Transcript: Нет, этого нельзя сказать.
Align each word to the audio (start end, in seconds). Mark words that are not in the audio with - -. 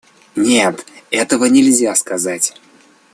Нет, 0.35 0.83
этого 1.11 1.45
нельзя 1.45 1.93
сказать. 1.93 2.55